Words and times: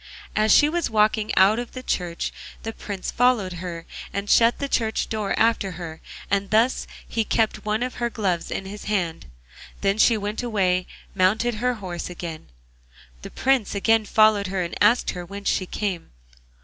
As 0.35 0.51
she 0.51 0.67
was 0.67 0.89
walking 0.89 1.31
out 1.37 1.59
of 1.59 1.75
church 1.85 2.33
the 2.63 2.73
Prince 2.73 3.11
followed 3.11 3.53
her 3.61 3.85
and 4.11 4.27
shut 4.31 4.57
the 4.57 4.67
church 4.67 5.09
door 5.09 5.35
after 5.37 5.73
her, 5.73 6.01
and 6.31 6.49
thus 6.49 6.87
he 7.07 7.23
kept 7.23 7.65
one 7.65 7.83
of 7.83 7.93
her 8.01 8.09
gloves 8.09 8.49
in 8.49 8.65
his 8.65 8.85
hand. 8.85 9.27
Then 9.81 9.99
she 9.99 10.17
went 10.17 10.41
away 10.41 10.75
and 10.77 10.85
mounted 11.13 11.53
her 11.61 11.75
horse 11.75 12.09
again; 12.09 12.47
the 13.21 13.29
Prince 13.29 13.75
again 13.75 14.05
followed 14.05 14.47
her, 14.47 14.63
and 14.63 14.73
asked 14.81 15.11
her 15.11 15.23
whence 15.23 15.49
she 15.49 15.67
came. 15.67 16.09